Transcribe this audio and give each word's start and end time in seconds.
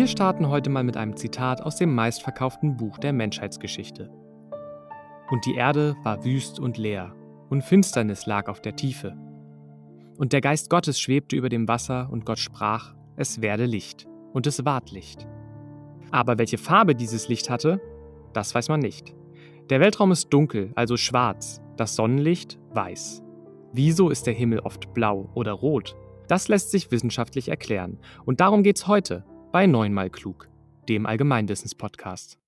Wir 0.00 0.06
starten 0.06 0.48
heute 0.48 0.70
mal 0.70 0.82
mit 0.82 0.96
einem 0.96 1.14
Zitat 1.14 1.60
aus 1.60 1.76
dem 1.76 1.94
meistverkauften 1.94 2.78
Buch 2.78 2.96
der 2.96 3.12
Menschheitsgeschichte. 3.12 4.10
Und 5.30 5.44
die 5.44 5.56
Erde 5.56 5.94
war 6.04 6.24
wüst 6.24 6.58
und 6.58 6.78
leer, 6.78 7.14
und 7.50 7.60
Finsternis 7.60 8.24
lag 8.24 8.48
auf 8.48 8.62
der 8.62 8.76
Tiefe. 8.76 9.14
Und 10.16 10.32
der 10.32 10.40
Geist 10.40 10.70
Gottes 10.70 10.98
schwebte 10.98 11.36
über 11.36 11.50
dem 11.50 11.68
Wasser, 11.68 12.08
und 12.10 12.24
Gott 12.24 12.38
sprach, 12.38 12.94
es 13.16 13.42
werde 13.42 13.66
Licht, 13.66 14.08
und 14.32 14.46
es 14.46 14.64
ward 14.64 14.90
Licht. 14.90 15.28
Aber 16.10 16.38
welche 16.38 16.56
Farbe 16.56 16.94
dieses 16.94 17.28
Licht 17.28 17.50
hatte, 17.50 17.78
das 18.32 18.54
weiß 18.54 18.70
man 18.70 18.80
nicht. 18.80 19.14
Der 19.68 19.80
Weltraum 19.80 20.12
ist 20.12 20.30
dunkel, 20.30 20.72
also 20.76 20.96
schwarz, 20.96 21.60
das 21.76 21.94
Sonnenlicht 21.94 22.58
weiß. 22.72 23.22
Wieso 23.74 24.08
ist 24.08 24.26
der 24.26 24.32
Himmel 24.32 24.60
oft 24.60 24.94
blau 24.94 25.28
oder 25.34 25.52
rot? 25.52 25.94
Das 26.26 26.48
lässt 26.48 26.70
sich 26.70 26.90
wissenschaftlich 26.90 27.50
erklären. 27.50 27.98
Und 28.24 28.40
darum 28.40 28.62
geht's 28.62 28.86
heute 28.86 29.26
bei 29.52 29.66
Neunmal 29.66 30.10
Klug, 30.10 30.46
dem 30.88 31.06
Allgemeinwissens-Podcast. 31.06 32.38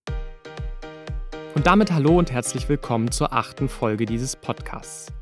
Und 1.56 1.66
damit 1.66 1.90
hallo 1.90 2.16
und 2.16 2.30
herzlich 2.30 2.68
willkommen 2.68 3.10
zur 3.10 3.32
achten 3.32 3.68
Folge 3.68 4.06
dieses 4.06 4.36
Podcasts. 4.36 5.12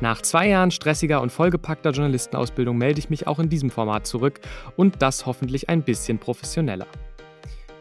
Nach 0.00 0.20
zwei 0.20 0.48
Jahren 0.48 0.72
stressiger 0.72 1.22
und 1.22 1.30
vollgepackter 1.30 1.90
Journalistenausbildung 1.90 2.76
melde 2.76 2.98
ich 2.98 3.08
mich 3.08 3.28
auch 3.28 3.38
in 3.38 3.48
diesem 3.48 3.70
Format 3.70 4.04
zurück 4.04 4.40
und 4.76 5.00
das 5.00 5.26
hoffentlich 5.26 5.68
ein 5.68 5.82
bisschen 5.82 6.18
professioneller. 6.18 6.88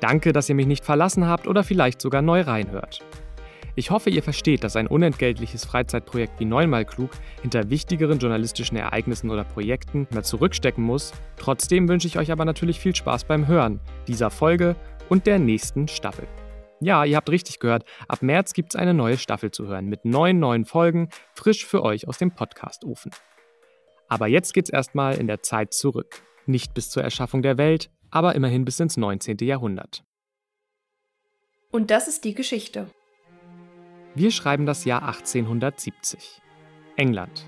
Danke, 0.02 0.34
dass 0.34 0.50
ihr 0.50 0.56
mich 0.56 0.68
nicht 0.68 0.86
verlassen 0.86 1.26
habt 1.26 1.48
oder 1.48 1.64
vielleicht 1.64 2.00
sogar 2.00 2.22
neu 2.22 2.42
reinhört. 2.42 3.04
Ich 3.80 3.92
hoffe, 3.92 4.10
ihr 4.10 4.24
versteht, 4.24 4.64
dass 4.64 4.76
ein 4.76 4.88
unentgeltliches 4.88 5.64
Freizeitprojekt 5.64 6.40
wie 6.40 6.46
Neunmal 6.46 6.84
Klug 6.84 7.12
hinter 7.44 7.70
wichtigeren 7.70 8.18
journalistischen 8.18 8.76
Ereignissen 8.76 9.30
oder 9.30 9.44
Projekten 9.44 10.08
mehr 10.10 10.24
zurückstecken 10.24 10.84
muss. 10.84 11.12
Trotzdem 11.36 11.88
wünsche 11.88 12.08
ich 12.08 12.18
euch 12.18 12.32
aber 12.32 12.44
natürlich 12.44 12.80
viel 12.80 12.96
Spaß 12.96 13.26
beim 13.26 13.46
Hören 13.46 13.80
dieser 14.08 14.32
Folge 14.32 14.76
und 15.10 15.28
der 15.28 15.38
nächsten 15.38 15.88
Staffel. 15.88 16.28
Ja, 16.80 17.06
ihr 17.06 17.18
habt 17.18 17.30
richtig 17.30 17.60
gehört, 17.60 17.86
ab 18.08 18.24
März 18.24 18.54
gibt 18.54 18.74
es 18.74 18.80
eine 18.80 18.96
neue 18.96 19.20
Staffel 19.20 19.52
zu 19.52 19.68
hören 19.68 19.86
mit 19.86 20.06
neun 20.06 20.40
neuen 20.40 20.66
Folgen, 20.66 21.10
frisch 21.36 21.64
für 21.64 21.84
euch 21.84 22.08
aus 22.08 22.18
dem 22.18 22.32
Podcast-Ofen. 22.32 23.12
Aber 24.08 24.26
jetzt 24.26 24.56
geht's 24.56 24.72
erstmal 24.72 25.20
in 25.20 25.28
der 25.28 25.44
Zeit 25.44 25.76
zurück. 25.76 26.24
Nicht 26.48 26.74
bis 26.74 26.90
zur 26.90 27.04
Erschaffung 27.04 27.44
der 27.44 27.60
Welt, 27.60 27.92
aber 28.10 28.34
immerhin 28.34 28.66
bis 28.66 28.80
ins 28.80 28.98
19. 28.98 29.38
Jahrhundert. 29.42 30.04
Und 31.70 31.92
das 31.92 32.08
ist 32.08 32.24
die 32.24 32.34
Geschichte. 32.34 32.88
Wir 34.18 34.32
schreiben 34.32 34.66
das 34.66 34.84
Jahr 34.84 35.04
1870. 35.04 36.42
England. 36.96 37.46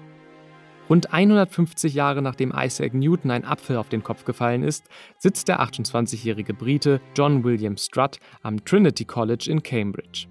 Rund 0.87 1.11
150 1.11 1.95
Jahre 1.95 2.21
nachdem 2.21 2.53
Isaac 2.55 2.93
Newton 2.93 3.31
ein 3.31 3.43
Apfel 3.43 3.75
auf 3.75 3.89
den 3.89 4.03
Kopf 4.03 4.23
gefallen 4.23 4.61
ist, 4.61 4.85
sitzt 5.17 5.47
der 5.47 5.61
28-jährige 5.61 6.53
Brite 6.53 7.01
John 7.17 7.43
William 7.43 7.75
Strutt 7.75 8.19
am 8.43 8.63
Trinity 8.63 9.03
College 9.03 9.47
in 9.49 9.63
Cambridge. 9.63 10.27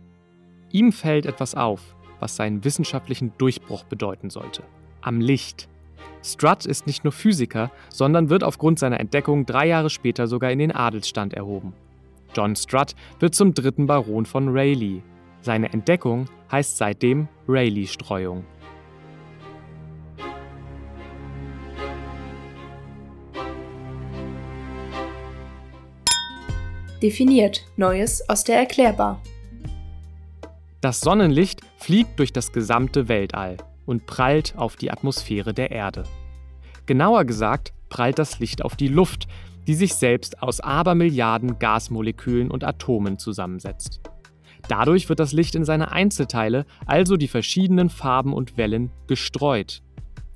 Ihm 0.70 0.92
fällt 0.92 1.26
etwas 1.26 1.56
auf, 1.56 1.96
was 2.20 2.36
seinen 2.36 2.62
wissenschaftlichen 2.62 3.32
Durchbruch 3.38 3.82
bedeuten 3.82 4.30
sollte. 4.30 4.62
Am 5.00 5.20
Licht. 5.20 5.68
Strutt 6.22 6.66
ist 6.66 6.86
nicht 6.86 7.02
nur 7.02 7.12
Physiker, 7.12 7.72
sondern 7.88 8.30
wird 8.30 8.44
aufgrund 8.44 8.78
seiner 8.78 9.00
Entdeckung 9.00 9.44
drei 9.44 9.66
Jahre 9.66 9.90
später 9.90 10.28
sogar 10.28 10.52
in 10.52 10.60
den 10.60 10.70
Adelsstand 10.70 11.34
erhoben. 11.34 11.72
John 12.32 12.54
Strutt 12.54 12.94
wird 13.18 13.34
zum 13.34 13.54
dritten 13.54 13.88
Baron 13.88 14.24
von 14.24 14.50
Rayleigh 14.50 15.02
seine 15.40 15.72
Entdeckung 15.72 16.26
heißt 16.50 16.76
seitdem 16.76 17.28
Rayleigh-Streuung. 17.46 18.44
Definiert 27.02 27.64
Neues 27.76 28.28
aus 28.28 28.42
der 28.42 28.56
Erklärbar. 28.56 29.22
Das 30.80 31.00
Sonnenlicht 31.00 31.60
fliegt 31.76 32.18
durch 32.18 32.32
das 32.32 32.52
gesamte 32.52 33.08
Weltall 33.08 33.56
und 33.86 34.06
prallt 34.06 34.54
auf 34.56 34.76
die 34.76 34.90
Atmosphäre 34.90 35.54
der 35.54 35.70
Erde. 35.70 36.04
Genauer 36.86 37.24
gesagt 37.24 37.72
prallt 37.88 38.18
das 38.18 38.40
Licht 38.40 38.64
auf 38.64 38.74
die 38.74 38.88
Luft, 38.88 39.28
die 39.66 39.74
sich 39.74 39.94
selbst 39.94 40.42
aus 40.42 40.60
Abermilliarden 40.60 41.58
Gasmolekülen 41.58 42.50
und 42.50 42.64
Atomen 42.64 43.18
zusammensetzt. 43.18 44.00
Dadurch 44.68 45.08
wird 45.08 45.18
das 45.18 45.32
Licht 45.32 45.54
in 45.54 45.64
seine 45.64 45.90
Einzelteile, 45.90 46.66
also 46.86 47.16
die 47.16 47.28
verschiedenen 47.28 47.88
Farben 47.88 48.34
und 48.34 48.56
Wellen, 48.56 48.90
gestreut. 49.06 49.82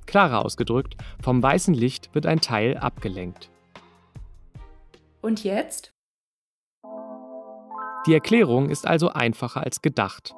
Klarer 0.06 0.44
ausgedrückt, 0.44 0.96
vom 1.22 1.42
weißen 1.42 1.74
Licht 1.74 2.14
wird 2.14 2.26
ein 2.26 2.40
Teil 2.40 2.76
abgelenkt. 2.76 3.50
Und 5.20 5.44
jetzt? 5.44 5.92
Die 8.06 8.14
Erklärung 8.14 8.68
ist 8.68 8.86
also 8.86 9.10
einfacher 9.10 9.62
als 9.62 9.80
gedacht. 9.80 10.34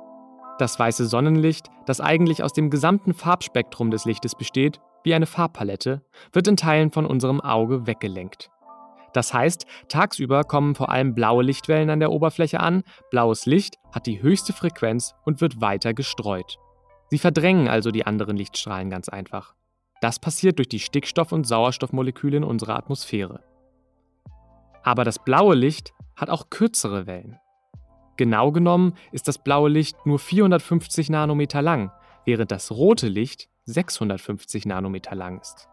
Das 0.59 0.78
weiße 0.78 1.06
Sonnenlicht, 1.06 1.69
das 1.87 2.00
eigentlich 2.00 2.43
aus 2.43 2.53
dem 2.53 2.69
gesamten 2.71 3.15
Farbspektrum 3.15 3.91
des 3.91 4.04
Lichtes 4.04 4.34
besteht, 4.34 4.81
wie 5.03 5.15
eine 5.15 5.27
Farbpalette, 5.27 6.03
wird 6.33 6.49
in 6.49 6.56
Teilen 6.56 6.91
von 6.91 7.06
unserem 7.06 7.41
Auge 7.41 7.87
weggelenkt. 7.87 8.50
Das 9.14 9.32
heißt, 9.32 9.64
tagsüber 9.88 10.42
kommen 10.42 10.75
vor 10.75 10.91
allem 10.91 11.14
blaue 11.14 11.44
Lichtwellen 11.44 11.88
an 11.88 12.00
der 12.00 12.10
Oberfläche 12.10 12.60
an, 12.60 12.82
blaues 13.10 13.47
Licht 13.47 13.78
hat 13.92 14.06
die 14.06 14.20
höchste 14.20 14.52
Frequenz 14.52 15.14
und 15.25 15.41
wird 15.41 15.60
weiter 15.60 15.94
gestreut. 15.94 16.58
Sie 17.10 17.19
verdrängen 17.19 17.69
also 17.69 17.92
die 17.92 18.06
anderen 18.06 18.36
Lichtstrahlen 18.36 18.91
ganz 18.91 19.08
einfach. 19.08 19.54
Das 20.00 20.19
passiert 20.19 20.58
durch 20.58 20.69
die 20.69 20.80
Stickstoff- 20.80 21.32
und 21.32 21.47
Sauerstoffmoleküle 21.47 22.38
in 22.38 22.44
unserer 22.44 22.76
Atmosphäre. 22.76 23.44
Aber 24.82 25.04
das 25.04 25.20
blaue 25.20 25.54
Licht 25.54 25.94
hat 26.16 26.28
auch 26.28 26.50
kürzere 26.50 27.06
Wellen. 27.06 27.38
Genau 28.16 28.50
genommen 28.50 28.94
ist 29.12 29.28
das 29.28 29.38
blaue 29.38 29.70
Licht 29.70 29.97
nur 30.06 30.19
450 30.19 31.08
Nanometer 31.08 31.62
lang, 31.62 31.92
während 32.24 32.50
das 32.50 32.72
rote 32.72 33.08
Licht 33.08 33.48
650 33.66 34.66
Nanometer 34.66 35.14
lang 35.14 35.41
ist. 35.41 35.69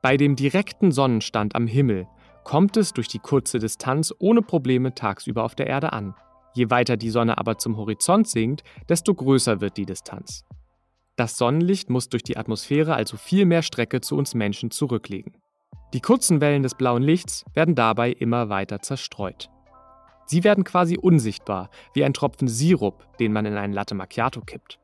Bei 0.00 0.16
dem 0.16 0.36
direkten 0.36 0.92
Sonnenstand 0.92 1.56
am 1.56 1.66
Himmel 1.66 2.06
kommt 2.48 2.78
es 2.78 2.94
durch 2.94 3.08
die 3.08 3.18
kurze 3.18 3.58
Distanz 3.58 4.10
ohne 4.18 4.40
Probleme 4.40 4.94
tagsüber 4.94 5.44
auf 5.44 5.54
der 5.54 5.66
Erde 5.66 5.92
an. 5.92 6.14
Je 6.54 6.70
weiter 6.70 6.96
die 6.96 7.10
Sonne 7.10 7.36
aber 7.36 7.58
zum 7.58 7.76
Horizont 7.76 8.26
sinkt, 8.26 8.64
desto 8.88 9.12
größer 9.14 9.60
wird 9.60 9.76
die 9.76 9.84
Distanz. 9.84 10.46
Das 11.16 11.36
Sonnenlicht 11.36 11.90
muss 11.90 12.08
durch 12.08 12.22
die 12.22 12.38
Atmosphäre 12.38 12.94
also 12.94 13.18
viel 13.18 13.44
mehr 13.44 13.60
Strecke 13.60 14.00
zu 14.00 14.16
uns 14.16 14.32
Menschen 14.32 14.70
zurücklegen. 14.70 15.36
Die 15.92 16.00
kurzen 16.00 16.40
Wellen 16.40 16.62
des 16.62 16.74
blauen 16.74 17.02
Lichts 17.02 17.44
werden 17.52 17.74
dabei 17.74 18.12
immer 18.12 18.48
weiter 18.48 18.80
zerstreut. 18.80 19.50
Sie 20.24 20.42
werden 20.42 20.64
quasi 20.64 20.96
unsichtbar, 20.96 21.68
wie 21.92 22.02
ein 22.02 22.14
Tropfen 22.14 22.48
Sirup, 22.48 23.06
den 23.18 23.34
man 23.34 23.44
in 23.44 23.58
einen 23.58 23.74
Latte 23.74 23.94
Macchiato 23.94 24.40
kippt. 24.40 24.78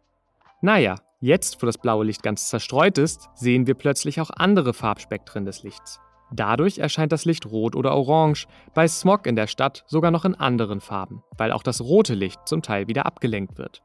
Naja, 0.61 0.97
jetzt, 1.21 1.63
wo 1.63 1.67
das 1.67 1.79
blaue 1.79 2.05
Licht 2.05 2.23
ganz 2.23 2.51
zerstreut 2.51 2.99
ist, 2.99 3.31
sehen 3.35 3.67
wir 3.67 3.75
plötzlich 3.75 4.21
auch 4.21 4.29
andere 4.37 4.75
Farbspektren 4.75 5.47
des 5.47 5.63
Lichts. 5.63 5.99
Dadurch 6.37 6.79
erscheint 6.79 7.13
das 7.13 7.27
Licht 7.27 7.47
rot 7.47 7.77
oder 7.77 7.95
orange, 7.95 8.49
bei 8.75 8.89
Smog 8.89 9.25
in 9.29 9.37
der 9.37 9.47
Stadt 9.47 9.85
sogar 9.87 10.11
noch 10.11 10.25
in 10.25 10.35
anderen 10.35 10.81
Farben, 10.81 11.23
weil 11.39 11.53
auch 11.53 11.63
das 11.63 11.81
rote 11.81 12.15
Licht 12.15 12.41
zum 12.47 12.61
Teil 12.61 12.89
wieder 12.89 13.07
abgelenkt 13.07 13.57
wird. 13.57 13.83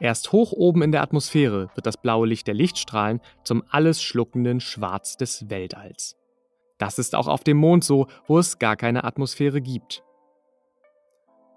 Erst 0.00 0.32
hoch 0.32 0.52
oben 0.52 0.80
in 0.80 0.90
der 0.90 1.02
Atmosphäre 1.02 1.68
wird 1.74 1.84
das 1.84 1.98
blaue 1.98 2.26
Licht 2.26 2.46
der 2.46 2.54
Lichtstrahlen 2.54 3.20
zum 3.44 3.62
alles 3.68 4.02
schluckenden 4.02 4.60
Schwarz 4.60 5.18
des 5.18 5.50
Weltalls. 5.50 6.16
Das 6.78 6.98
ist 6.98 7.14
auch 7.14 7.28
auf 7.28 7.44
dem 7.44 7.58
Mond 7.58 7.84
so, 7.84 8.06
wo 8.26 8.38
es 8.38 8.58
gar 8.58 8.76
keine 8.76 9.04
Atmosphäre 9.04 9.60
gibt. 9.60 10.02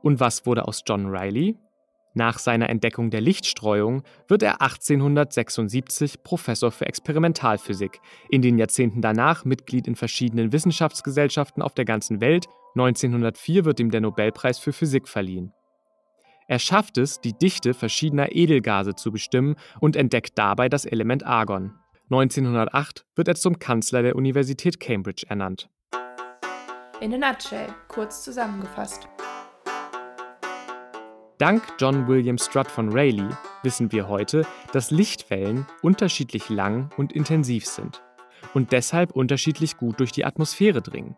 Und 0.03 0.19
was 0.19 0.45
wurde 0.45 0.67
aus 0.67 0.83
John 0.85 1.07
Riley? 1.07 1.57
Nach 2.17 2.39
seiner 2.39 2.69
Entdeckung 2.69 3.09
der 3.09 3.19
Lichtstreuung 3.19 4.01
wird 4.29 4.41
er 4.41 4.61
1876 4.61 6.23
Professor 6.23 6.71
für 6.71 6.85
Experimentalphysik, 6.85 7.99
in 8.29 8.41
den 8.41 8.57
Jahrzehnten 8.57 9.01
danach 9.01 9.43
Mitglied 9.43 9.85
in 9.85 9.97
verschiedenen 9.97 10.53
Wissenschaftsgesellschaften 10.53 11.61
auf 11.61 11.73
der 11.73 11.83
ganzen 11.83 12.21
Welt. 12.21 12.47
1904 12.75 13.65
wird 13.65 13.81
ihm 13.81 13.91
der 13.91 13.99
Nobelpreis 13.99 14.59
für 14.59 14.71
Physik 14.71 15.09
verliehen. 15.09 15.51
Er 16.47 16.59
schafft 16.59 16.97
es, 16.97 17.19
die 17.19 17.33
Dichte 17.33 17.73
verschiedener 17.73 18.33
Edelgase 18.33 18.95
zu 18.95 19.11
bestimmen 19.11 19.55
und 19.81 19.97
entdeckt 19.97 20.37
dabei 20.37 20.69
das 20.69 20.85
Element 20.85 21.25
Argon. 21.25 21.73
1908 22.11 23.05
wird 23.15 23.27
er 23.27 23.35
zum 23.35 23.59
Kanzler 23.59 24.03
der 24.03 24.15
Universität 24.15 24.79
Cambridge 24.79 25.25
ernannt. 25.27 25.69
In 27.01 27.13
a 27.13 27.17
nutshell, 27.17 27.67
kurz 27.89 28.23
zusammengefasst. 28.23 29.09
Dank 31.37 31.63
John 31.79 32.07
William 32.07 32.37
Strutt 32.37 32.71
von 32.71 32.93
Rayleigh 32.93 33.35
wissen 33.61 33.91
wir 33.91 34.07
heute, 34.07 34.45
dass 34.71 34.89
Lichtwellen 34.89 35.65
unterschiedlich 35.81 36.47
lang 36.47 36.89
und 36.95 37.11
intensiv 37.11 37.65
sind 37.65 38.01
und 38.53 38.71
deshalb 38.71 39.11
unterschiedlich 39.11 39.75
gut 39.75 39.99
durch 39.99 40.13
die 40.13 40.23
Atmosphäre 40.23 40.81
dringen. 40.81 41.17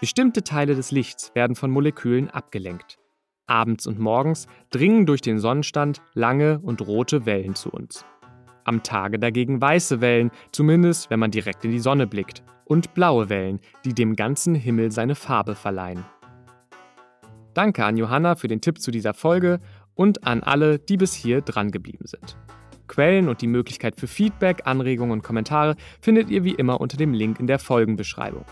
Bestimmte 0.00 0.44
Teile 0.44 0.74
des 0.74 0.90
Lichts 0.90 1.34
werden 1.34 1.56
von 1.56 1.70
Molekülen 1.70 2.28
abgelenkt. 2.28 2.98
Abends 3.46 3.86
und 3.86 3.98
morgens 3.98 4.48
dringen 4.68 5.06
durch 5.06 5.22
den 5.22 5.38
Sonnenstand 5.38 6.02
lange 6.12 6.58
und 6.58 6.86
rote 6.86 7.24
Wellen 7.24 7.54
zu 7.54 7.70
uns. 7.70 8.04
Am 8.64 8.82
Tage 8.82 9.18
dagegen 9.18 9.62
weiße 9.62 10.02
Wellen, 10.02 10.30
zumindest 10.52 11.08
wenn 11.08 11.20
man 11.20 11.30
direkt 11.30 11.64
in 11.64 11.70
die 11.70 11.80
Sonne 11.80 12.06
blickt, 12.06 12.42
und 12.66 12.92
blaue 12.92 13.30
Wellen, 13.30 13.60
die 13.84 13.94
dem 13.94 14.14
ganzen 14.16 14.54
Himmel 14.54 14.90
seine 14.90 15.14
Farbe 15.14 15.54
verleihen. 15.54 16.04
Danke 17.54 17.84
an 17.84 17.96
Johanna 17.96 18.34
für 18.34 18.48
den 18.48 18.60
Tipp 18.60 18.80
zu 18.80 18.90
dieser 18.90 19.14
Folge 19.14 19.60
und 19.94 20.26
an 20.26 20.42
alle, 20.42 20.80
die 20.80 20.96
bis 20.96 21.14
hier 21.14 21.40
dran 21.40 21.70
geblieben 21.70 22.04
sind. 22.04 22.36
Quellen 22.88 23.28
und 23.28 23.40
die 23.40 23.46
Möglichkeit 23.46 23.96
für 23.96 24.08
Feedback, 24.08 24.62
Anregungen 24.64 25.12
und 25.12 25.22
Kommentare 25.22 25.76
findet 26.00 26.30
ihr 26.30 26.44
wie 26.44 26.54
immer 26.54 26.80
unter 26.80 26.96
dem 26.96 27.14
Link 27.14 27.40
in 27.40 27.46
der 27.46 27.58
Folgenbeschreibung. 27.58 28.44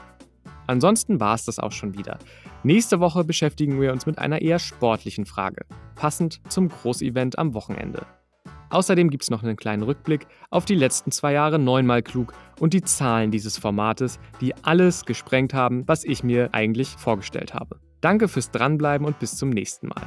Ansonsten 0.68 1.20
war 1.20 1.34
es 1.34 1.44
das 1.44 1.58
auch 1.58 1.72
schon 1.72 1.98
wieder. 1.98 2.18
Nächste 2.62 3.00
Woche 3.00 3.24
beschäftigen 3.24 3.80
wir 3.80 3.92
uns 3.92 4.06
mit 4.06 4.18
einer 4.18 4.40
eher 4.40 4.60
sportlichen 4.60 5.26
Frage, 5.26 5.66
passend 5.96 6.40
zum 6.48 6.68
Großevent 6.68 7.38
am 7.38 7.54
Wochenende. 7.54 8.06
Außerdem 8.70 9.10
gibt 9.10 9.24
es 9.24 9.30
noch 9.30 9.42
einen 9.42 9.56
kleinen 9.56 9.82
Rückblick 9.82 10.26
auf 10.48 10.64
die 10.64 10.76
letzten 10.76 11.10
zwei 11.10 11.32
Jahre 11.32 11.58
neunmal 11.58 12.02
klug 12.02 12.32
und 12.58 12.72
die 12.72 12.82
Zahlen 12.82 13.30
dieses 13.30 13.58
Formates, 13.58 14.18
die 14.40 14.54
alles 14.62 15.04
gesprengt 15.04 15.52
haben, 15.52 15.86
was 15.86 16.04
ich 16.04 16.24
mir 16.24 16.50
eigentlich 16.52 16.88
vorgestellt 16.88 17.52
habe. 17.52 17.80
Danke 18.02 18.28
fürs 18.28 18.50
Dranbleiben 18.50 19.06
und 19.06 19.18
bis 19.20 19.36
zum 19.36 19.48
nächsten 19.48 19.86
Mal. 19.88 20.02